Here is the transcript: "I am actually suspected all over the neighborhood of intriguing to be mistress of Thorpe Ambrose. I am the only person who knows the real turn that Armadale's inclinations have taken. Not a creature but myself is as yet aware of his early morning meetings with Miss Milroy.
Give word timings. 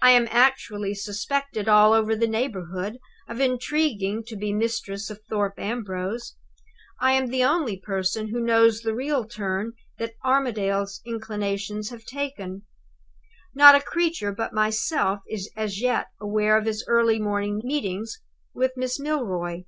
"I 0.00 0.12
am 0.12 0.28
actually 0.30 0.94
suspected 0.94 1.68
all 1.68 1.92
over 1.92 2.16
the 2.16 2.26
neighborhood 2.26 2.98
of 3.28 3.38
intriguing 3.38 4.24
to 4.28 4.34
be 4.34 4.50
mistress 4.50 5.10
of 5.10 5.20
Thorpe 5.28 5.58
Ambrose. 5.58 6.36
I 7.02 7.12
am 7.12 7.26
the 7.26 7.44
only 7.44 7.76
person 7.78 8.28
who 8.28 8.40
knows 8.40 8.80
the 8.80 8.94
real 8.94 9.26
turn 9.26 9.74
that 9.98 10.14
Armadale's 10.24 11.02
inclinations 11.04 11.90
have 11.90 12.06
taken. 12.06 12.62
Not 13.54 13.74
a 13.74 13.82
creature 13.82 14.32
but 14.32 14.54
myself 14.54 15.20
is 15.28 15.50
as 15.54 15.82
yet 15.82 16.06
aware 16.18 16.56
of 16.56 16.64
his 16.64 16.82
early 16.88 17.18
morning 17.18 17.60
meetings 17.62 18.22
with 18.54 18.72
Miss 18.74 18.98
Milroy. 18.98 19.64